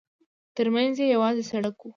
ترمنځ 0.55 0.95
یې 1.01 1.05
یوازې 1.15 1.43
سړک 1.51 1.77
و. 1.81 1.87